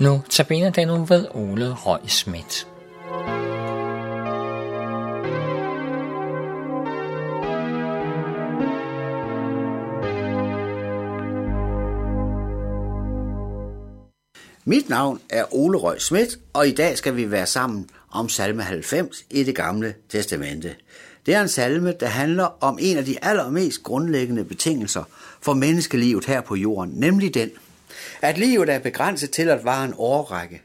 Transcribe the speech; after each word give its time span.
Nu 0.00 0.22
tabiner 0.30 0.70
den 0.70 0.88
nu 0.88 1.04
ved 1.04 1.26
Ole 1.34 1.74
Røg 1.74 2.00
Schmidt. 2.06 2.68
Mit 14.64 14.88
navn 14.88 15.20
er 15.30 15.54
Ole 15.54 15.78
Røg 15.78 16.00
Schmidt, 16.00 16.38
og 16.52 16.68
i 16.68 16.72
dag 16.72 16.98
skal 16.98 17.16
vi 17.16 17.30
være 17.30 17.46
sammen 17.46 17.88
om 18.10 18.28
salme 18.28 18.62
90 18.62 19.24
i 19.30 19.42
det 19.42 19.54
gamle 19.54 19.94
testamente. 20.08 20.74
Det 21.26 21.34
er 21.34 21.42
en 21.42 21.48
salme, 21.48 21.94
der 22.00 22.06
handler 22.06 22.44
om 22.60 22.78
en 22.80 22.96
af 22.96 23.04
de 23.04 23.24
allermest 23.24 23.82
grundlæggende 23.82 24.44
betingelser 24.44 25.04
for 25.40 25.54
menneskelivet 25.54 26.24
her 26.24 26.40
på 26.40 26.54
jorden, 26.56 26.92
nemlig 26.96 27.34
den, 27.34 27.50
at 28.22 28.38
livet 28.38 28.68
er 28.68 28.78
begrænset 28.78 29.30
til 29.30 29.48
at 29.48 29.64
vare 29.64 29.84
en 29.84 29.94
årrække. 29.96 30.62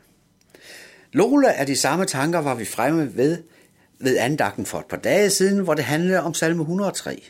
Nogle 1.13 1.53
af 1.53 1.65
de 1.65 1.75
samme 1.75 2.05
tanker 2.05 2.39
var 2.39 2.55
vi 2.55 2.65
fremme 2.65 3.17
ved 3.17 3.43
ved 3.99 4.17
andagten 4.17 4.65
for 4.65 4.79
et 4.79 4.85
par 4.85 4.97
dage 4.97 5.29
siden, 5.29 5.59
hvor 5.59 5.73
det 5.73 5.85
handlede 5.85 6.21
om 6.21 6.33
salme 6.33 6.61
103. 6.61 7.23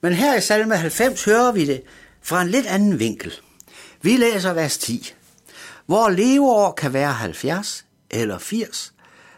Men 0.00 0.12
her 0.12 0.36
i 0.36 0.40
salme 0.40 0.76
90 0.76 1.24
hører 1.24 1.52
vi 1.52 1.66
det 1.66 1.82
fra 2.22 2.42
en 2.42 2.48
lidt 2.48 2.66
anden 2.66 2.98
vinkel. 2.98 3.32
Vi 4.02 4.16
læser 4.16 4.52
vers 4.52 4.78
10. 4.78 5.14
Hvor 5.86 6.08
leveår 6.08 6.72
kan 6.72 6.92
være 6.92 7.12
70 7.12 7.86
eller 8.10 8.38
80, 8.38 8.92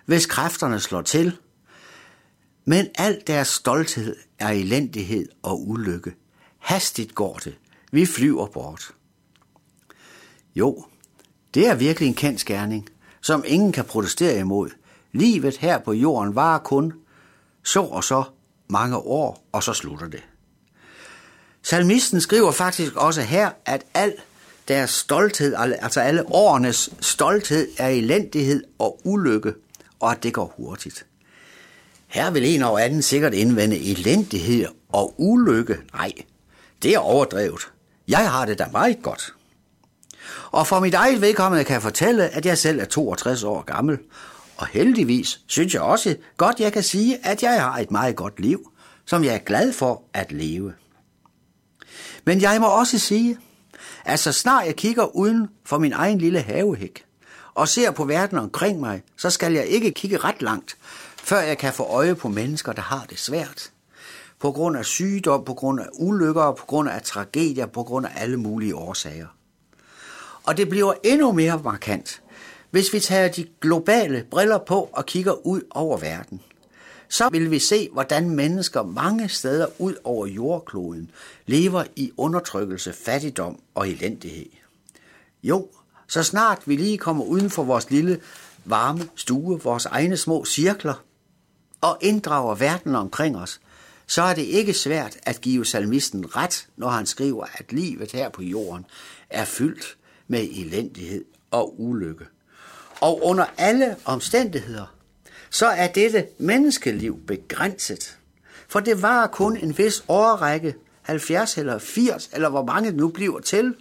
hvis 0.06 0.26
kræfterne 0.26 0.80
slår 0.80 1.02
til. 1.02 1.36
Men 2.64 2.86
al 2.98 3.22
deres 3.26 3.48
stolthed 3.48 4.16
er 4.38 4.48
elendighed 4.48 5.28
og 5.42 5.68
ulykke. 5.68 6.14
Hastigt 6.58 7.14
går 7.14 7.40
det. 7.44 7.54
Vi 7.92 8.06
flyver 8.06 8.46
bort. 8.46 8.90
Jo, 10.54 10.84
det 11.54 11.66
er 11.66 11.74
virkelig 11.74 12.06
en 12.06 12.14
kendskærning, 12.14 12.88
som 13.20 13.44
ingen 13.46 13.72
kan 13.72 13.84
protestere 13.84 14.38
imod. 14.38 14.70
Livet 15.12 15.56
her 15.56 15.78
på 15.78 15.92
jorden 15.92 16.34
varer 16.34 16.58
kun 16.58 16.92
så 17.64 17.82
og 17.82 18.04
så 18.04 18.24
mange 18.68 18.96
år, 18.96 19.44
og 19.52 19.62
så 19.62 19.72
slutter 19.72 20.08
det. 20.08 20.22
Salmisten 21.62 22.20
skriver 22.20 22.52
faktisk 22.52 22.96
også 22.96 23.22
her, 23.22 23.50
at 23.64 23.82
al 23.94 24.12
deres 24.68 24.90
stolthed, 24.90 25.54
altså 25.56 26.00
alle 26.00 26.24
årenes 26.26 26.90
stolthed, 27.00 27.68
er 27.78 27.88
elendighed 27.88 28.64
og 28.78 29.00
ulykke, 29.04 29.54
og 30.00 30.10
at 30.10 30.22
det 30.22 30.34
går 30.34 30.54
hurtigt. 30.56 31.06
Her 32.06 32.30
vil 32.30 32.44
en 32.44 32.62
og 32.62 32.84
anden 32.84 33.02
sikkert 33.02 33.34
indvende 33.34 33.78
elendighed 33.90 34.66
og 34.88 35.14
ulykke. 35.18 35.78
Nej, 35.92 36.12
det 36.82 36.94
er 36.94 36.98
overdrevet. 36.98 37.60
Jeg 38.08 38.30
har 38.30 38.46
det 38.46 38.58
da 38.58 38.66
meget 38.72 39.02
godt. 39.02 39.34
Og 40.50 40.66
for 40.66 40.80
mit 40.80 40.94
eget 40.94 41.20
vedkommende 41.20 41.64
kan 41.64 41.74
jeg 41.74 41.82
fortælle, 41.82 42.28
at 42.28 42.46
jeg 42.46 42.58
selv 42.58 42.80
er 42.80 42.84
62 42.84 43.42
år 43.44 43.62
gammel, 43.62 43.98
og 44.56 44.66
heldigvis 44.66 45.40
synes 45.46 45.74
jeg 45.74 45.82
også 45.82 46.16
godt, 46.36 46.60
jeg 46.60 46.72
kan 46.72 46.82
sige, 46.82 47.26
at 47.26 47.42
jeg 47.42 47.62
har 47.62 47.78
et 47.78 47.90
meget 47.90 48.16
godt 48.16 48.40
liv, 48.40 48.72
som 49.06 49.24
jeg 49.24 49.34
er 49.34 49.38
glad 49.38 49.72
for 49.72 50.02
at 50.12 50.32
leve. 50.32 50.72
Men 52.24 52.40
jeg 52.40 52.60
må 52.60 52.66
også 52.66 52.98
sige, 52.98 53.38
at 54.04 54.18
så 54.18 54.32
snart 54.32 54.66
jeg 54.66 54.76
kigger 54.76 55.16
uden 55.16 55.48
for 55.64 55.78
min 55.78 55.92
egen 55.92 56.18
lille 56.18 56.40
havehæk 56.40 57.04
og 57.54 57.68
ser 57.68 57.90
på 57.90 58.04
verden 58.04 58.38
omkring 58.38 58.80
mig, 58.80 59.02
så 59.16 59.30
skal 59.30 59.52
jeg 59.52 59.66
ikke 59.66 59.90
kigge 59.90 60.16
ret 60.16 60.42
langt, 60.42 60.76
før 61.16 61.40
jeg 61.40 61.58
kan 61.58 61.72
få 61.72 61.82
øje 61.82 62.14
på 62.14 62.28
mennesker, 62.28 62.72
der 62.72 62.82
har 62.82 63.06
det 63.10 63.18
svært. 63.18 63.70
På 64.40 64.52
grund 64.52 64.76
af 64.76 64.84
sygdom, 64.84 65.44
på 65.44 65.54
grund 65.54 65.80
af 65.80 65.86
ulykker, 65.92 66.52
på 66.52 66.66
grund 66.66 66.88
af 66.88 67.02
tragedier, 67.02 67.66
på 67.66 67.82
grund 67.82 68.06
af 68.06 68.10
alle 68.16 68.36
mulige 68.36 68.76
årsager. 68.76 69.26
Og 70.44 70.56
det 70.56 70.68
bliver 70.68 70.92
endnu 71.04 71.32
mere 71.32 71.60
markant, 71.64 72.22
hvis 72.70 72.92
vi 72.92 73.00
tager 73.00 73.28
de 73.28 73.46
globale 73.60 74.26
briller 74.30 74.58
på 74.58 74.90
og 74.92 75.06
kigger 75.06 75.46
ud 75.46 75.60
over 75.70 75.98
verden. 75.98 76.40
Så 77.08 77.28
vil 77.28 77.50
vi 77.50 77.58
se, 77.58 77.88
hvordan 77.92 78.30
mennesker 78.30 78.82
mange 78.82 79.28
steder 79.28 79.66
ud 79.78 79.94
over 80.04 80.26
jordkloden 80.26 81.10
lever 81.46 81.84
i 81.96 82.12
undertrykkelse, 82.16 82.92
fattigdom 82.92 83.60
og 83.74 83.88
elendighed. 83.88 84.46
Jo, 85.42 85.68
så 86.08 86.22
snart 86.22 86.62
vi 86.66 86.76
lige 86.76 86.98
kommer 86.98 87.24
uden 87.24 87.50
for 87.50 87.64
vores 87.64 87.90
lille 87.90 88.20
varme 88.64 89.08
stue, 89.16 89.62
vores 89.62 89.86
egne 89.86 90.16
små 90.16 90.44
cirkler, 90.44 91.04
og 91.80 91.98
inddrager 92.00 92.54
verden 92.54 92.94
omkring 92.94 93.36
os, 93.36 93.60
så 94.06 94.22
er 94.22 94.34
det 94.34 94.42
ikke 94.42 94.74
svært 94.74 95.16
at 95.22 95.40
give 95.40 95.66
salmisten 95.66 96.36
ret, 96.36 96.68
når 96.76 96.88
han 96.88 97.06
skriver, 97.06 97.46
at 97.54 97.72
livet 97.72 98.12
her 98.12 98.28
på 98.28 98.42
jorden 98.42 98.86
er 99.30 99.44
fyldt 99.44 99.96
med 100.32 100.48
elendighed 100.52 101.24
og 101.50 101.80
ulykke. 101.80 102.24
Og 103.00 103.24
under 103.24 103.46
alle 103.58 103.96
omstændigheder, 104.04 104.94
så 105.50 105.66
er 105.66 105.86
dette 105.86 106.26
menneskeliv 106.38 107.26
begrænset. 107.26 108.18
For 108.68 108.80
det 108.80 109.02
var 109.02 109.26
kun 109.26 109.56
en 109.56 109.78
vis 109.78 110.04
årrække, 110.08 110.74
70 111.02 111.58
eller 111.58 111.78
80, 111.78 112.30
eller 112.32 112.48
hvor 112.48 112.64
mange 112.64 112.90
det 112.90 112.96
nu 112.96 113.08
bliver 113.08 113.40
til, 113.40 113.74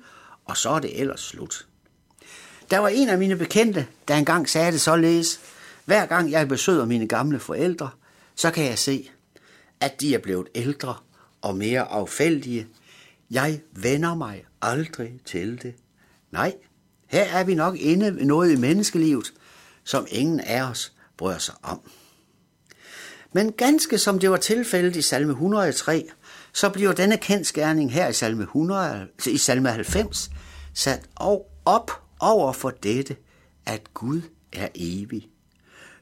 og 0.45 0.57
så 0.57 0.69
er 0.69 0.79
det 0.79 1.00
ellers 1.00 1.19
slut. 1.19 1.67
Der 2.72 2.78
var 2.78 2.88
en 2.88 3.09
af 3.09 3.18
mine 3.18 3.35
bekendte, 3.35 3.88
der 4.07 4.16
engang 4.16 4.50
sagde 4.50 4.72
det 4.72 4.81
således, 4.81 5.39
hver 5.85 6.06
gang 6.06 6.31
jeg 6.31 6.47
besøger 6.47 6.85
mine 6.85 7.07
gamle 7.07 7.39
forældre, 7.39 7.89
så 8.35 8.51
kan 8.51 8.66
jeg 8.66 8.79
se, 8.79 9.09
at 9.79 10.01
de 10.01 10.16
er 10.16 10.19
blevet 10.19 10.47
ældre 10.56 10.95
og 11.41 11.56
mere 11.56 11.81
affældige. 11.81 12.68
Jeg 13.31 13.59
vender 13.72 14.16
mig 14.16 14.45
aldrig 14.62 15.13
til 15.25 15.62
det. 15.62 15.73
Nej, 16.31 16.56
her 17.08 17.24
er 17.24 17.44
vi 17.44 17.56
nok 17.56 17.78
inde 17.78 18.16
ved 18.16 18.25
noget 18.25 18.52
i 18.52 18.56
menneskelivet, 18.56 19.34
som 19.84 20.08
ingen 20.09 20.40
af 20.40 20.64
os 20.64 20.94
bryder 21.18 21.38
sig 21.38 21.56
om. 21.64 21.81
Men 23.34 23.52
ganske 23.52 23.97
som 23.97 24.19
det 24.19 24.31
var 24.31 24.38
tilfældet 24.38 24.96
i 24.96 25.02
salme 25.02 25.31
103, 25.31 26.09
så 26.53 26.69
bliver 26.69 26.92
denne 26.92 27.18
kendskærning 27.18 27.94
her 27.94 28.08
i 28.08 28.14
salme, 28.14 28.44
100, 28.44 29.08
i 29.28 29.38
salme 29.38 29.69
90 29.69 30.30
sat 30.74 31.09
op 31.66 31.92
over 32.19 32.53
for 32.53 32.69
dette, 32.69 33.16
at 33.66 33.94
Gud 33.94 34.22
er 34.53 34.68
evig. 34.75 35.30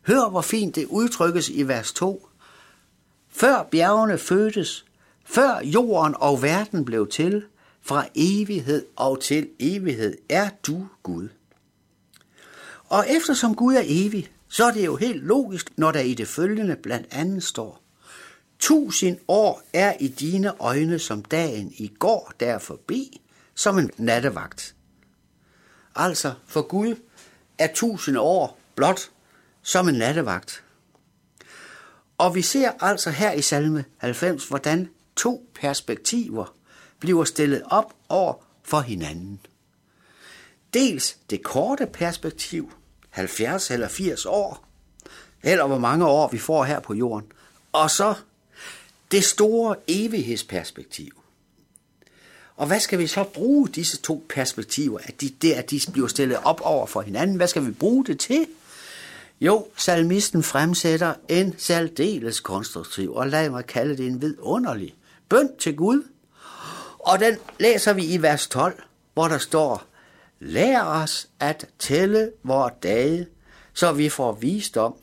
Hør, 0.08 0.30
hvor 0.30 0.42
fint 0.42 0.76
det 0.76 0.86
udtrykkes 0.86 1.50
i 1.50 1.64
vers 1.64 1.94
2. 1.94 2.30
Før 3.30 3.68
bjergene 3.72 4.18
fødtes, 4.18 4.86
før 5.26 5.60
jorden 5.64 6.16
og 6.18 6.42
verden 6.42 6.86
blev 6.86 7.08
til, 7.08 7.44
fra 7.82 8.06
evighed 8.16 8.86
og 8.96 9.22
til 9.22 9.50
evighed 9.60 10.18
er 10.30 10.50
du 10.68 10.88
Gud. 11.04 11.30
Og 12.86 13.06
eftersom 13.10 13.56
Gud 13.56 13.74
er 13.74 13.84
evig, 13.86 14.32
så 14.48 14.66
er 14.66 14.72
det 14.72 14.86
jo 14.86 14.96
helt 14.96 15.24
logisk, 15.24 15.78
når 15.78 15.92
der 15.92 16.00
i 16.00 16.14
det 16.14 16.28
følgende 16.28 16.76
blandt 16.76 17.08
andet 17.12 17.44
står, 17.44 17.82
Tusind 18.60 19.18
år 19.28 19.62
er 19.74 19.94
i 20.00 20.08
dine 20.08 20.60
øjne 20.60 21.00
som 21.00 21.24
dagen 21.24 21.74
i 21.78 21.88
går 22.00 22.34
der 22.40 22.58
forbi, 22.58 23.22
som 23.56 23.80
en 23.80 23.92
nattevagt. 23.98 24.76
Altså, 25.96 26.34
for 26.48 26.62
Gud 26.62 26.96
er 27.58 27.68
tusind 27.74 28.18
år 28.18 28.60
blot 28.76 29.12
som 29.62 29.90
en 29.90 29.96
nattevagt. 29.96 30.64
Og 32.18 32.36
vi 32.36 32.42
ser 32.42 32.72
altså 32.80 33.10
her 33.10 33.32
i 33.32 33.42
salme 33.42 33.86
90, 33.98 34.48
hvordan 34.48 34.90
to 35.16 35.50
perspektiver 35.56 36.56
bliver 37.00 37.24
stillet 37.24 37.64
op 37.66 37.94
over 38.10 38.34
for 38.64 38.80
hinanden. 38.80 39.40
Dels 40.74 41.18
det 41.30 41.44
korte 41.44 41.86
perspektiv, 41.86 42.72
70 43.10 43.72
eller 43.72 43.88
80 43.88 44.26
år, 44.26 44.66
eller 45.44 45.68
hvor 45.68 45.78
mange 45.78 46.06
år 46.08 46.30
vi 46.32 46.38
får 46.38 46.64
her 46.64 46.80
på 46.80 46.94
jorden, 46.94 47.32
og 47.72 47.92
så 47.92 48.14
det 49.12 49.24
store 49.24 49.76
evighedsperspektiv. 49.88 51.22
Og 52.56 52.68
hvad 52.68 52.80
skal 52.80 53.00
vi 53.00 53.08
så 53.08 53.24
bruge 53.24 53.70
disse 53.70 53.98
to 53.98 54.26
perspektiver, 54.30 55.00
at 55.04 55.22
de, 55.22 55.30
det, 55.42 55.54
at 55.54 55.72
de 55.72 55.82
bliver 55.92 56.08
stillet 56.08 56.38
op 56.44 56.62
over 56.64 56.86
for 56.86 57.02
hinanden? 57.02 57.36
Hvad 57.36 57.48
skal 57.48 57.66
vi 57.66 57.72
bruge 57.72 58.06
det 58.06 58.20
til? 58.20 58.48
Jo, 59.42 59.68
salmisten 59.78 60.44
fremsætter 60.44 61.14
en 61.30 61.56
særdeles 61.58 62.40
konstruktiv, 62.40 63.14
og 63.14 63.28
lad 63.28 63.50
mig 63.50 63.66
kalde 63.66 63.98
det 63.98 64.08
en 64.08 64.22
vidunderlig 64.22 64.96
bøn 65.30 65.50
til 65.60 65.76
Gud. 65.76 66.04
Og 67.10 67.20
den 67.20 67.38
læser 67.60 67.94
vi 67.94 68.06
i 68.06 68.22
vers 68.22 68.48
12, 68.48 68.84
hvor 69.14 69.28
der 69.28 69.38
står, 69.38 69.84
Lær 70.40 70.82
os 70.82 71.30
at 71.40 71.70
tælle 71.80 72.32
vores 72.44 72.74
dage, 72.84 73.28
så 73.74 73.92
vi 73.92 74.10
får 74.10 74.32
visdom 74.32 74.96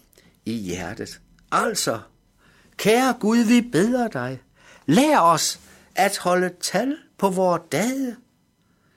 i 0.44 0.52
hjertet. 0.52 1.20
Altså, 1.52 2.00
kære 2.76 3.14
Gud, 3.20 3.38
vi 3.38 3.60
beder 3.60 4.08
dig, 4.08 4.40
lær 4.86 5.18
os 5.18 5.60
at 5.94 6.18
holde 6.18 6.50
tal 6.60 6.96
på 7.18 7.30
vores 7.30 7.62
dage, 7.72 8.16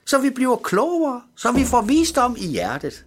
så 0.06 0.18
vi 0.18 0.30
bliver 0.30 0.56
klogere, 0.56 1.22
så 1.36 1.52
vi 1.52 1.64
får 1.64 1.82
visdom 1.82 2.36
i 2.38 2.46
hjertet. 2.46 3.06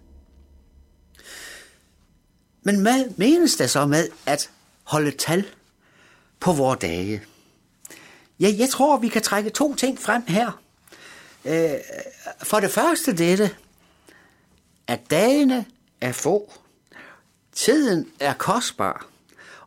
Men 2.62 2.82
hvad 2.82 3.04
menes 3.16 3.56
der 3.56 3.66
så 3.66 3.86
med 3.86 4.08
at 4.26 4.50
holde 4.82 5.10
tal 5.10 5.44
på 6.40 6.52
vores 6.52 6.78
dage? 6.78 7.22
Ja, 8.40 8.54
jeg 8.58 8.68
tror, 8.68 8.96
vi 8.96 9.08
kan 9.08 9.22
trække 9.22 9.50
to 9.50 9.74
ting 9.74 9.98
frem 9.98 10.22
her. 10.26 10.60
Øh, 11.44 11.70
for 12.42 12.60
det 12.60 12.70
første 12.70 13.16
dette, 13.16 13.50
at 14.86 15.10
dagene 15.10 15.66
er 16.00 16.12
få, 16.12 16.52
tiden 17.52 18.10
er 18.20 18.32
kostbar, 18.32 19.06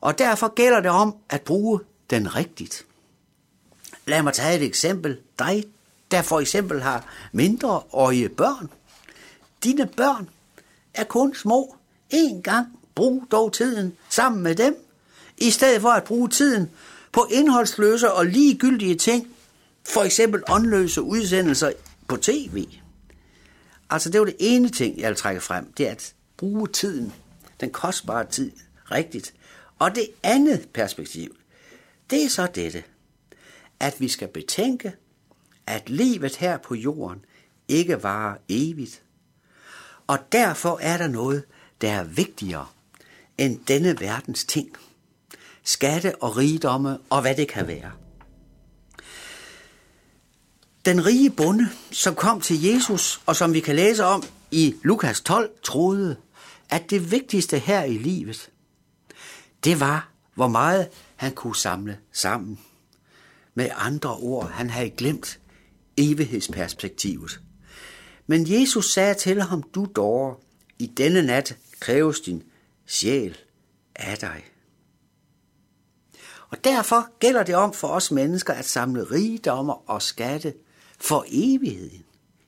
og 0.01 0.17
derfor 0.17 0.53
gælder 0.53 0.79
det 0.79 0.91
om 0.91 1.15
at 1.29 1.41
bruge 1.41 1.79
den 2.09 2.35
rigtigt. 2.35 2.85
Lad 4.05 4.23
mig 4.23 4.33
tage 4.33 4.57
et 4.57 4.63
eksempel. 4.63 5.19
Dig, 5.39 5.63
der 6.11 6.21
for 6.21 6.39
eksempel 6.39 6.81
har 6.81 7.05
mindreårige 7.31 8.29
børn. 8.29 8.69
Dine 9.63 9.85
børn 9.85 10.29
er 10.93 11.03
kun 11.03 11.35
små. 11.35 11.75
En 12.09 12.41
gang 12.41 12.67
brug 12.95 13.23
dog 13.31 13.53
tiden 13.53 13.97
sammen 14.09 14.43
med 14.43 14.55
dem, 14.55 14.85
i 15.37 15.51
stedet 15.51 15.81
for 15.81 15.89
at 15.89 16.03
bruge 16.03 16.29
tiden 16.29 16.71
på 17.17 17.27
indholdsløse 17.31 18.11
og 18.11 18.25
ligegyldige 18.25 18.95
ting, 18.95 19.27
for 19.83 20.01
eksempel 20.01 20.43
åndløse 20.49 21.01
udsendelser 21.01 21.71
på 22.07 22.17
tv. 22.17 22.65
Altså 23.89 24.09
det 24.09 24.19
var 24.19 24.25
det 24.25 24.35
ene 24.39 24.69
ting, 24.69 24.99
jeg 24.99 25.09
vil 25.09 25.17
trække 25.17 25.41
frem, 25.41 25.73
det 25.73 25.87
er 25.87 25.91
at 25.91 26.13
bruge 26.37 26.67
tiden, 26.67 27.13
den 27.59 27.69
kostbare 27.69 28.25
tid, 28.25 28.51
rigtigt. 28.91 29.33
Og 29.79 29.95
det 29.95 30.07
andet 30.23 30.69
perspektiv, 30.73 31.35
det 32.09 32.23
er 32.23 32.29
så 32.29 32.47
dette, 32.55 32.83
at 33.79 33.95
vi 33.99 34.07
skal 34.07 34.27
betænke, 34.27 34.93
at 35.67 35.89
livet 35.89 36.35
her 36.35 36.57
på 36.57 36.75
jorden 36.75 37.25
ikke 37.67 38.03
varer 38.03 38.37
evigt. 38.49 39.01
Og 40.07 40.19
derfor 40.31 40.79
er 40.81 40.97
der 40.97 41.07
noget, 41.07 41.43
der 41.81 41.91
er 41.91 42.03
vigtigere 42.03 42.67
end 43.37 43.59
denne 43.67 43.99
verdens 43.99 44.45
ting. 44.45 44.69
Skatte 45.67 46.15
og 46.15 46.37
rigdomme 46.37 46.97
og 47.09 47.21
hvad 47.21 47.35
det 47.35 47.47
kan 47.47 47.67
være. 47.67 47.91
Den 50.85 51.05
rige 51.05 51.29
bonde, 51.29 51.69
som 51.91 52.15
kom 52.15 52.41
til 52.41 52.63
Jesus, 52.63 53.21
og 53.25 53.35
som 53.35 53.53
vi 53.53 53.59
kan 53.59 53.75
læse 53.75 54.03
om 54.03 54.23
i 54.51 54.75
Lukas 54.83 55.21
12, 55.21 55.49
troede, 55.63 56.15
at 56.69 56.89
det 56.89 57.11
vigtigste 57.11 57.59
her 57.59 57.83
i 57.83 57.97
livet, 57.97 58.49
det 59.63 59.79
var, 59.79 60.09
hvor 60.35 60.47
meget 60.47 60.87
han 61.15 61.35
kunne 61.35 61.55
samle 61.55 61.97
sammen. 62.11 62.59
Med 63.55 63.69
andre 63.75 64.15
ord, 64.15 64.49
han 64.51 64.69
havde 64.69 64.89
glemt 64.89 65.39
evighedsperspektivet. 65.97 67.41
Men 68.27 68.51
Jesus 68.51 68.93
sagde 68.93 69.13
til 69.13 69.41
ham, 69.41 69.63
du 69.63 69.87
dårer, 69.95 70.35
i 70.79 70.85
denne 70.85 71.21
nat 71.21 71.57
kræves 71.79 72.19
din 72.19 72.43
sjæl 72.85 73.37
af 73.95 74.17
dig. 74.17 74.43
Og 76.49 76.63
derfor 76.63 77.07
gælder 77.19 77.43
det 77.43 77.55
om 77.55 77.73
for 77.73 77.87
os 77.87 78.11
mennesker 78.11 78.53
at 78.53 78.65
samle 78.65 79.03
rigdommer 79.03 79.89
og 79.89 80.01
skatte 80.01 80.53
for 80.99 81.25
evigheden. 81.27 82.03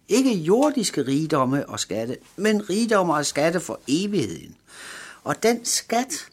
Ikke 0.07 0.33
jordiske 0.33 1.01
rigdomme 1.01 1.69
og 1.69 1.79
skatte, 1.79 2.17
men 2.35 2.69
rigdommer 2.69 3.15
og 3.15 3.25
skatte 3.25 3.59
for 3.59 3.79
evigheden. 3.87 4.55
Og 5.23 5.43
den 5.43 5.65
skat, 5.65 6.29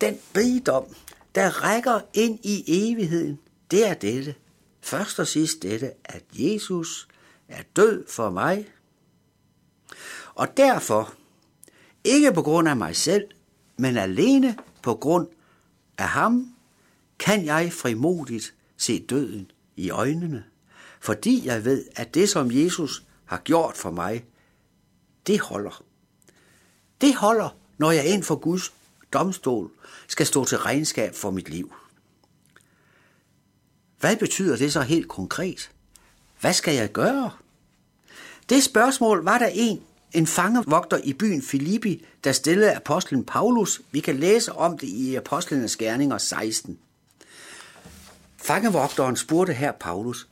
den 0.00 0.18
rigdom, 0.36 0.84
der 1.34 1.48
rækker 1.48 2.00
ind 2.14 2.38
i 2.42 2.64
evigheden, 2.66 3.38
det 3.70 3.88
er 3.88 3.94
dette. 3.94 4.34
Først 4.80 5.18
og 5.18 5.26
sidst 5.26 5.62
dette, 5.62 5.92
at 6.04 6.24
Jesus 6.32 7.08
er 7.48 7.62
død 7.76 8.04
for 8.08 8.30
mig. 8.30 8.68
Og 10.34 10.56
derfor, 10.56 11.14
ikke 12.04 12.32
på 12.32 12.42
grund 12.42 12.68
af 12.68 12.76
mig 12.76 12.96
selv, 12.96 13.24
men 13.76 13.96
alene 13.96 14.56
på 14.82 14.94
grund 14.94 15.28
af 15.98 16.08
ham, 16.08 16.54
kan 17.20 17.44
jeg 17.44 17.72
frimodigt 17.72 18.54
se 18.76 19.06
døden 19.06 19.50
i 19.76 19.90
øjnene, 19.90 20.44
fordi 21.00 21.46
jeg 21.46 21.64
ved, 21.64 21.84
at 21.96 22.14
det, 22.14 22.28
som 22.28 22.50
Jesus 22.50 23.04
har 23.24 23.38
gjort 23.38 23.76
for 23.76 23.90
mig, 23.90 24.24
det 25.26 25.40
holder. 25.40 25.84
Det 27.00 27.14
holder, 27.14 27.56
når 27.78 27.90
jeg 27.90 28.06
ind 28.06 28.22
for 28.22 28.36
Guds 28.36 28.72
domstol 29.12 29.70
skal 30.08 30.26
stå 30.26 30.44
til 30.44 30.58
regnskab 30.58 31.14
for 31.14 31.30
mit 31.30 31.48
liv. 31.48 31.74
Hvad 34.00 34.16
betyder 34.16 34.56
det 34.56 34.72
så 34.72 34.80
helt 34.80 35.08
konkret? 35.08 35.70
Hvad 36.40 36.52
skal 36.52 36.74
jeg 36.74 36.92
gøre? 36.92 37.30
Det 38.48 38.62
spørgsmål 38.62 39.24
var 39.24 39.38
der 39.38 39.50
en, 39.52 39.82
en 40.12 40.26
fangevogter 40.26 40.98
i 41.04 41.12
byen 41.12 41.42
Filippi, 41.42 42.04
der 42.24 42.32
stillede 42.32 42.76
apostlen 42.76 43.24
Paulus. 43.24 43.80
Vi 43.90 44.00
kan 44.00 44.16
læse 44.16 44.52
om 44.52 44.78
det 44.78 44.86
i 44.88 45.14
Apostlenes 45.14 45.76
Gerninger 45.76 46.18
16. 46.18 46.78
Fangevogteren 48.42 49.16
spurgte 49.16 49.52
her 49.52 49.72
Paulus, 49.72 50.28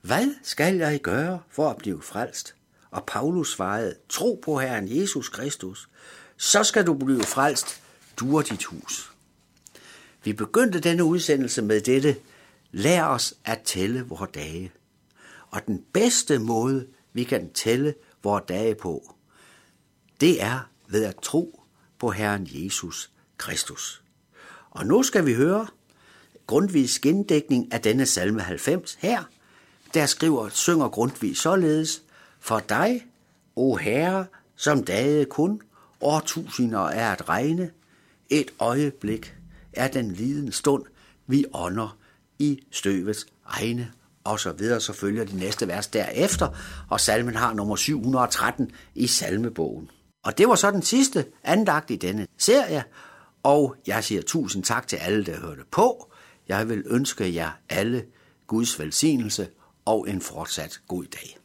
hvad 0.00 0.34
skal 0.42 0.76
jeg 0.76 1.00
gøre 1.00 1.40
for 1.50 1.70
at 1.70 1.76
blive 1.76 2.02
frelst? 2.02 2.54
Og 2.90 3.04
Paulus 3.06 3.52
svarede, 3.52 3.94
tro 4.08 4.40
på 4.44 4.58
Herren 4.58 4.98
Jesus 4.98 5.28
Kristus, 5.28 5.88
så 6.36 6.64
skal 6.64 6.86
du 6.86 6.94
blive 6.94 7.22
frelst, 7.22 7.82
du 8.16 8.36
og 8.36 8.48
dit 8.48 8.64
hus. 8.64 9.12
Vi 10.24 10.32
begyndte 10.32 10.80
denne 10.80 11.04
udsendelse 11.04 11.62
med 11.62 11.80
dette, 11.80 12.16
lær 12.72 13.04
os 13.04 13.34
at 13.44 13.60
tælle 13.64 14.02
vores 14.02 14.30
dage. 14.34 14.72
Og 15.50 15.66
den 15.66 15.84
bedste 15.92 16.38
måde, 16.38 16.86
vi 17.12 17.24
kan 17.24 17.52
tælle 17.52 17.94
vores 18.22 18.44
dage 18.48 18.74
på, 18.74 19.14
det 20.20 20.42
er 20.42 20.70
ved 20.88 21.04
at 21.04 21.16
tro 21.22 21.64
på 21.98 22.10
Herren 22.10 22.48
Jesus 22.50 23.10
Kristus. 23.36 24.02
Og 24.70 24.86
nu 24.86 25.02
skal 25.02 25.26
vi 25.26 25.34
høre 25.34 25.66
Grundtvigs 26.46 26.98
gendækning 26.98 27.72
af 27.72 27.80
denne 27.80 28.06
salme 28.06 28.40
90 28.40 28.98
her. 29.00 29.22
Der 29.94 30.06
skriver, 30.06 30.48
synger 30.48 30.88
Grundtvig 30.88 31.36
således, 31.36 32.02
For 32.40 32.58
dig, 32.58 33.06
o 33.56 33.76
Herre, 33.76 34.26
som 34.56 34.84
dage 34.84 35.24
kun, 35.24 35.60
årtusinder 36.00 36.80
er 36.80 37.12
at 37.12 37.28
regne, 37.28 37.70
et 38.30 38.50
øjeblik 38.58 39.34
er 39.72 39.88
den 39.88 40.12
liden 40.12 40.52
stund, 40.52 40.84
vi 41.26 41.44
ånder 41.54 41.96
i 42.38 42.60
støvets 42.70 43.26
egne 43.46 43.92
og 44.24 44.40
så 44.40 44.52
videre, 44.52 44.80
så 44.80 44.92
følger 44.92 45.24
de 45.24 45.36
næste 45.36 45.68
vers 45.68 45.86
derefter, 45.86 46.48
og 46.88 47.00
salmen 47.00 47.34
har 47.34 47.54
nummer 47.54 47.76
713 47.76 48.70
i 48.94 49.06
salmebogen. 49.06 49.90
Og 50.24 50.38
det 50.38 50.48
var 50.48 50.54
så 50.54 50.70
den 50.70 50.82
sidste 50.82 51.24
andagt 51.44 51.90
i 51.90 51.96
denne 51.96 52.26
serie, 52.38 52.84
og 53.42 53.76
jeg 53.86 54.04
siger 54.04 54.22
tusind 54.22 54.64
tak 54.64 54.88
til 54.88 54.96
alle, 54.96 55.24
der 55.24 55.40
hørte 55.40 55.62
på. 55.70 56.11
Jeg 56.48 56.68
vil 56.68 56.84
ønske 56.86 57.34
jer 57.34 57.50
alle 57.68 58.06
Guds 58.46 58.78
velsignelse 58.80 59.48
og 59.84 60.08
en 60.08 60.20
fortsat 60.20 60.80
god 60.88 61.04
dag. 61.04 61.41